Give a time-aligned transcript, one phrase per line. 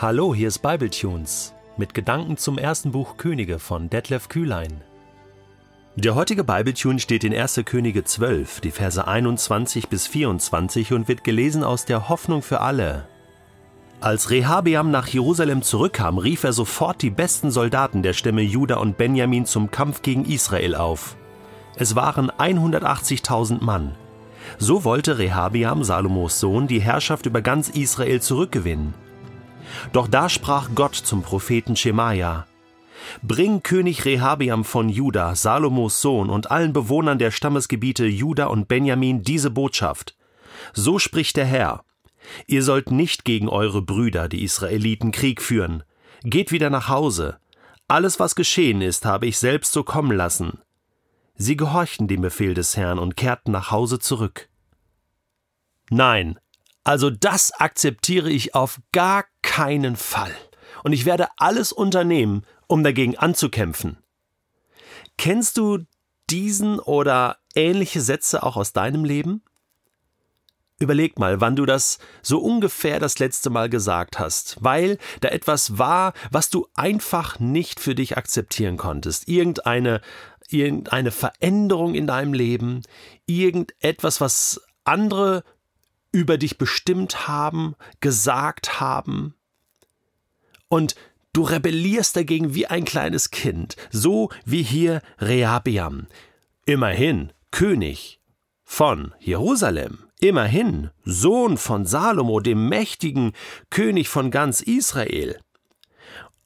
[0.00, 4.80] Hallo, hier ist Bibletunes mit Gedanken zum ersten Buch Könige von Detlef Kühlein.
[5.96, 7.62] Der heutige Bibletune steht in 1.
[7.64, 13.08] Könige 12, die Verse 21 bis 24 und wird gelesen aus der Hoffnung für alle.
[14.00, 18.98] Als Rehabeam nach Jerusalem zurückkam, rief er sofort die besten Soldaten der Stämme Juda und
[18.98, 21.16] Benjamin zum Kampf gegen Israel auf.
[21.74, 23.96] Es waren 180.000 Mann.
[24.58, 28.94] So wollte Rehabeam, Salomos Sohn, die Herrschaft über ganz Israel zurückgewinnen.
[29.92, 32.46] Doch da sprach Gott zum Propheten Schemaja:
[33.22, 39.22] Bring König Rehabeam von Juda, Salomos Sohn und allen Bewohnern der Stammesgebiete Juda und Benjamin
[39.22, 40.16] diese Botschaft.
[40.72, 41.84] So spricht der Herr:
[42.46, 45.82] Ihr sollt nicht gegen eure Brüder, die Israeliten, Krieg führen.
[46.22, 47.38] Geht wieder nach Hause.
[47.86, 50.58] Alles, was geschehen ist, habe ich selbst so kommen lassen.
[51.36, 54.48] Sie gehorchten dem Befehl des Herrn und kehrten nach Hause zurück.
[55.88, 56.38] Nein,
[56.84, 59.24] also das akzeptiere ich auf gar
[59.58, 60.34] keinen Fall.
[60.84, 63.98] Und ich werde alles unternehmen, um dagegen anzukämpfen.
[65.16, 65.80] Kennst du
[66.30, 69.42] diesen oder ähnliche Sätze auch aus deinem Leben?
[70.78, 75.76] Überleg mal, wann du das so ungefähr das letzte Mal gesagt hast, weil da etwas
[75.76, 79.26] war, was du einfach nicht für dich akzeptieren konntest.
[79.26, 80.02] Irgendeine,
[80.48, 82.82] irgendeine Veränderung in deinem Leben,
[83.26, 85.42] irgendetwas, was andere
[86.12, 89.34] über dich bestimmt haben, gesagt haben.
[90.68, 90.94] Und
[91.32, 96.06] du rebellierst dagegen wie ein kleines Kind, so wie hier Rehabeam.
[96.66, 98.20] Immerhin König
[98.64, 103.32] von Jerusalem, immerhin Sohn von Salomo, dem mächtigen
[103.70, 105.40] König von ganz Israel.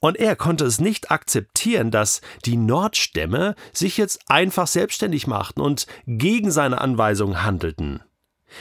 [0.00, 5.86] Und er konnte es nicht akzeptieren, dass die Nordstämme sich jetzt einfach selbstständig machten und
[6.06, 8.02] gegen seine Anweisungen handelten.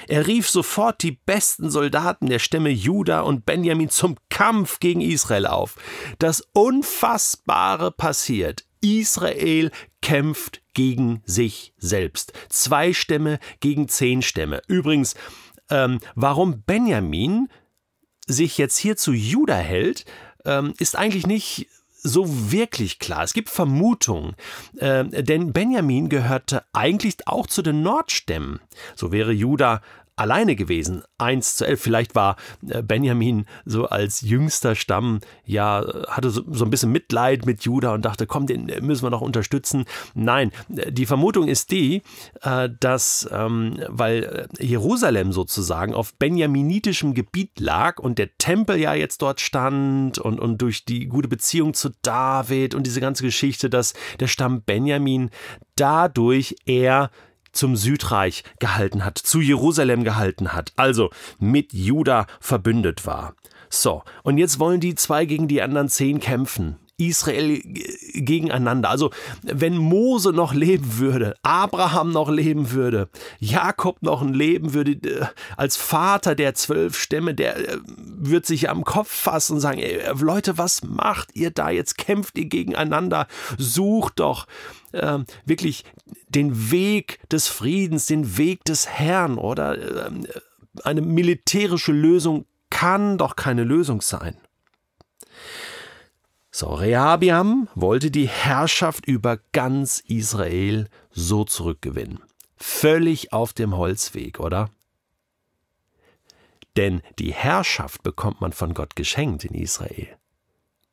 [0.07, 5.45] Er rief sofort die besten Soldaten der Stämme Juda und Benjamin zum Kampf gegen Israel
[5.47, 5.75] auf.
[6.19, 8.65] Das Unfassbare passiert.
[8.81, 9.71] Israel
[10.01, 12.33] kämpft gegen sich selbst.
[12.49, 14.61] Zwei Stämme gegen zehn Stämme.
[14.67, 15.15] Übrigens,
[15.69, 17.49] ähm, warum Benjamin
[18.27, 20.05] sich jetzt hier zu Juda hält,
[20.45, 21.67] ähm, ist eigentlich nicht
[22.05, 23.23] so wirklich klar.
[23.23, 24.35] Es gibt Vermutungen,
[24.77, 28.59] äh, denn Benjamin gehörte eigentlich auch zu den Nordstämmen.
[28.95, 29.81] So wäre Juda
[30.15, 31.03] alleine gewesen.
[31.17, 31.81] 1 zu 11.
[31.81, 32.37] Vielleicht war
[32.67, 37.93] äh, Benjamin so als jüngster Stamm, ja, hatte so, so ein bisschen Mitleid mit Juda
[37.93, 39.85] und dachte, komm, den müssen wir noch unterstützen.
[40.13, 42.01] Nein, die Vermutung ist die,
[42.41, 48.93] äh, dass, ähm, weil äh, Jerusalem sozusagen auf benjaminitischem Gebiet lag und der Tempel ja
[48.93, 53.69] jetzt dort stand und, und durch die gute Beziehung zu David und diese ganze Geschichte,
[53.69, 55.29] dass der Stamm Benjamin
[55.75, 57.11] dadurch eher
[57.55, 63.35] zum Südreich gehalten hat, zu Jerusalem gehalten hat, also mit Juda verbündet war.
[63.69, 66.77] So, und jetzt wollen die zwei gegen die anderen zehn kämpfen.
[66.97, 67.61] Israel
[68.13, 68.89] gegeneinander.
[68.89, 69.11] Also
[69.41, 75.25] wenn Mose noch leben würde, Abraham noch leben würde, Jakob noch leben würde, äh,
[75.57, 79.99] als Vater der zwölf Stämme, der äh, wird sich am Kopf fassen und sagen, ey,
[80.19, 81.69] Leute, was macht ihr da?
[81.69, 83.27] Jetzt kämpft ihr gegeneinander.
[83.57, 84.47] Sucht doch
[84.93, 85.83] äh, wirklich
[86.29, 90.11] den Weg des Friedens, den Weg des Herrn oder äh,
[90.83, 94.35] eine militärische Lösung kann doch keine Lösung sein.
[96.57, 102.19] So, Rehabiam wollte die Herrschaft über ganz Israel so zurückgewinnen.
[102.55, 104.69] Völlig auf dem Holzweg, oder?
[106.77, 110.07] Denn die Herrschaft bekommt man von Gott geschenkt in Israel.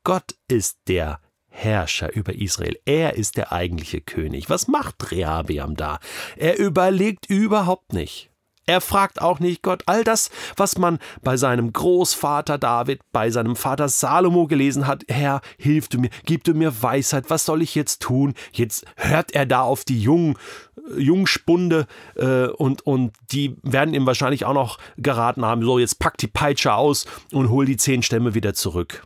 [0.02, 2.76] Gott ist der Herrscher über Israel.
[2.84, 4.50] Er ist der eigentliche König.
[4.50, 6.00] Was macht Rehabiam da?
[6.36, 8.31] Er überlegt überhaupt nicht.
[8.66, 13.56] Er fragt auch nicht Gott all das, was man bei seinem Großvater David, bei seinem
[13.56, 15.04] Vater Salomo gelesen hat.
[15.08, 18.34] Herr, hilf du mir, gib du mir Weisheit, was soll ich jetzt tun?
[18.52, 20.36] Jetzt hört er da auf die jungen
[20.76, 25.98] äh, Jungspunde äh, und, und die werden ihm wahrscheinlich auch noch geraten haben, so jetzt
[25.98, 29.02] pack die Peitsche aus und hol die zehn Stämme wieder zurück.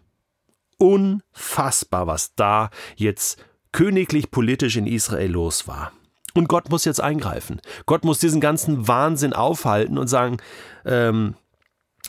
[0.79, 3.43] Unfassbar, was da jetzt
[3.73, 5.93] königlich politisch in Israel los war.
[6.37, 7.61] Und Gott muss jetzt eingreifen.
[7.87, 10.37] Gott muss diesen ganzen Wahnsinn aufhalten und sagen,
[10.85, 11.35] ähm,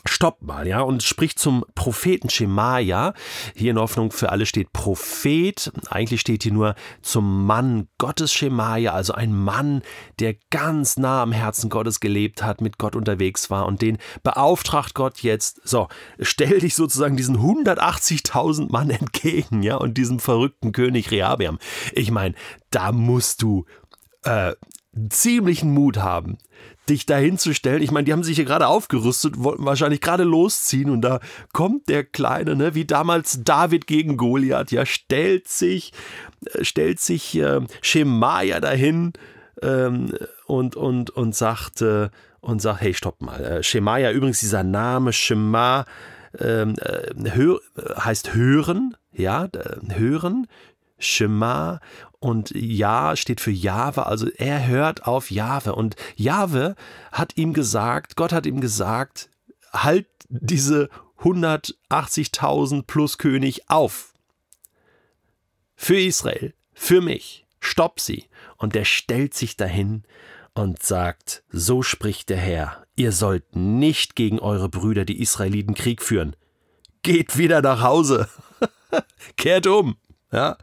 [0.04, 3.14] Stopp mal, ja, und spricht zum Propheten Schemaja.
[3.54, 5.72] Hier in Hoffnung für alle steht Prophet.
[5.90, 9.82] Eigentlich steht hier nur zum Mann Gottes Schemaja, also ein Mann,
[10.20, 14.94] der ganz nah am Herzen Gottes gelebt hat, mit Gott unterwegs war und den beauftragt
[14.94, 15.60] Gott jetzt.
[15.68, 15.88] So,
[16.20, 21.58] stell dich sozusagen diesen 180.000 Mann entgegen, ja, und diesem verrückten König Rehabeam.
[21.92, 22.34] Ich meine,
[22.70, 23.64] da musst du
[24.24, 24.54] äh,
[25.10, 26.38] ziemlichen Mut haben,
[26.88, 27.82] dich dahin zu stellen.
[27.82, 31.20] Ich meine, die haben sich hier gerade aufgerüstet, wollten wahrscheinlich gerade losziehen und da
[31.52, 35.92] kommt der Kleine, ne, wie damals David gegen Goliath, ja, stellt sich,
[36.52, 39.12] äh, stellt sich äh, Schemaja dahin
[39.62, 40.12] ähm,
[40.46, 42.08] und, und, und sagt, äh,
[42.40, 43.40] und sagt, hey, stopp mal.
[43.44, 45.84] Äh, Schemaja, übrigens dieser Name Shema
[46.38, 47.60] ähm, äh, hör,
[47.98, 49.48] heißt hören, ja,
[49.88, 50.46] hören.
[50.98, 51.80] Shema
[52.20, 56.74] und Ja steht für Jahwe, also er hört auf Jahwe und Jahwe
[57.12, 59.30] hat ihm gesagt, Gott hat ihm gesagt,
[59.72, 60.88] halt diese
[61.20, 64.12] 180.000 plus König auf.
[65.74, 68.26] Für Israel, für mich, stopp sie.
[68.56, 70.04] Und der stellt sich dahin
[70.54, 76.02] und sagt, so spricht der Herr, ihr sollt nicht gegen eure Brüder, die Israeliten, Krieg
[76.02, 76.34] führen.
[77.02, 78.28] Geht wieder nach Hause.
[79.36, 79.96] Kehrt um.
[80.32, 80.58] Ja?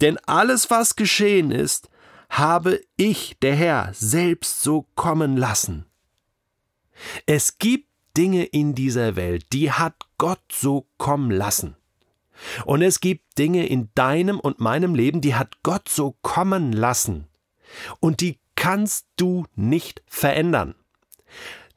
[0.00, 1.88] Denn alles, was geschehen ist,
[2.28, 5.86] habe ich, der Herr, selbst so kommen lassen.
[7.26, 11.76] Es gibt Dinge in dieser Welt, die hat Gott so kommen lassen.
[12.64, 17.28] Und es gibt Dinge in deinem und meinem Leben, die hat Gott so kommen lassen.
[18.00, 20.74] Und die kannst du nicht verändern.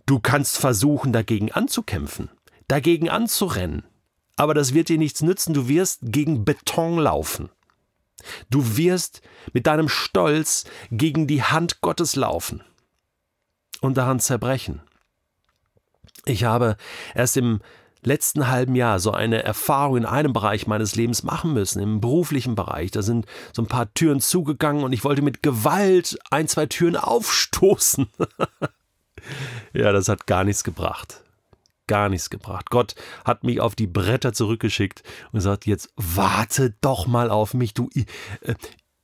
[0.06, 2.30] Du kannst versuchen, dagegen anzukämpfen,
[2.68, 3.84] dagegen anzurennen.
[4.38, 7.50] Aber das wird dir nichts nützen, du wirst gegen Beton laufen.
[8.50, 12.64] Du wirst mit deinem Stolz gegen die Hand Gottes laufen
[13.82, 14.82] und daran zerbrechen.
[16.26, 16.78] Ich habe
[17.16, 17.62] erst im
[18.04, 22.56] letzten halben Jahr so eine Erfahrung in einem Bereich meines Lebens machen müssen, im beruflichen
[22.56, 22.92] Bereich.
[22.92, 26.96] Da sind so ein paar Türen zugegangen und ich wollte mit Gewalt ein, zwei Türen
[26.96, 28.08] aufstoßen.
[29.74, 31.24] ja, das hat gar nichts gebracht
[31.88, 32.70] gar nichts gebracht.
[32.70, 32.96] Gott
[33.26, 37.90] hat mich auf die Bretter zurückgeschickt und sagt, jetzt warte doch mal auf mich, du,
[38.42, 38.56] äh,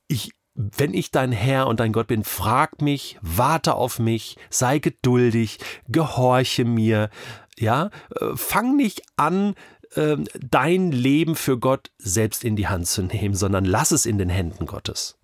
[0.08, 4.78] ich, wenn ich dein Herr und dein Gott bin, frag mich, warte auf mich, sei
[4.78, 5.58] geduldig,
[5.88, 7.10] gehorche mir,
[7.58, 7.90] ja,
[8.20, 9.54] äh, fang nicht an,
[9.96, 14.18] ähm, dein Leben für Gott selbst in die Hand zu nehmen, sondern lass es in
[14.18, 15.18] den Händen Gottes.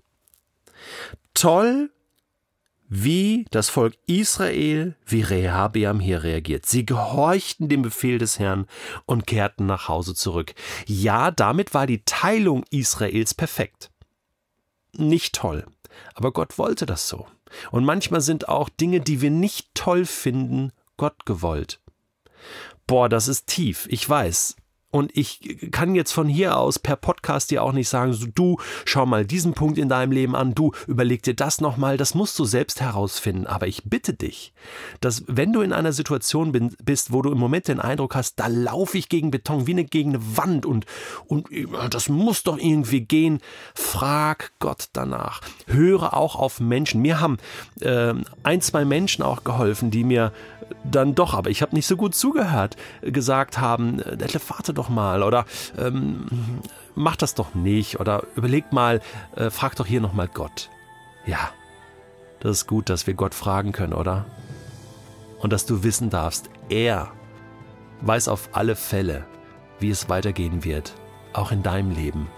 [1.35, 1.91] Toll,
[2.91, 6.67] wie das Volk Israel, wie Rehabeam hier reagiert.
[6.67, 8.67] Sie gehorchten dem Befehl des Herrn
[9.07, 10.55] und kehrten nach Hause zurück.
[10.87, 13.91] Ja, damit war die Teilung Israels perfekt.
[14.93, 15.67] Nicht toll,
[16.15, 17.29] aber Gott wollte das so.
[17.71, 21.81] Und manchmal sind auch Dinge, die wir nicht toll finden, Gott gewollt.
[22.89, 24.57] Boah, das ist tief, ich weiß.
[24.91, 28.59] Und ich kann jetzt von hier aus per Podcast dir auch nicht sagen, so, du
[28.85, 32.39] schau mal diesen Punkt in deinem Leben an, du überleg dir das nochmal, das musst
[32.39, 33.47] du selbst herausfinden.
[33.47, 34.53] Aber ich bitte dich,
[35.01, 38.41] dass wenn du in einer Situation bin, bist, wo du im Moment den Eindruck hast,
[38.41, 40.87] da laufe ich gegen Beton wie eine, gegen eine Wand und,
[41.29, 41.47] und
[41.91, 43.39] das muss doch irgendwie gehen,
[43.75, 45.41] frag Gott danach.
[45.67, 47.01] Höre auch auf Menschen.
[47.01, 47.39] Mir haben
[47.81, 50.33] äh, ein, zwei Menschen auch geholfen, die mir
[50.85, 54.01] dann doch, aber ich habe nicht so gut zugehört, gesagt haben,
[54.49, 55.45] warte doch mal oder
[55.79, 56.27] ähm,
[56.95, 59.01] mach das doch nicht oder überleg mal,
[59.37, 60.71] äh, frag doch hier nochmal Gott.
[61.27, 61.51] Ja,
[62.41, 64.25] das ist gut, dass wir Gott fragen können, oder?
[65.39, 67.13] Und dass du wissen darfst, er
[68.01, 69.27] weiß auf alle Fälle,
[69.79, 70.95] wie es weitergehen wird,
[71.35, 72.29] auch in deinem Leben.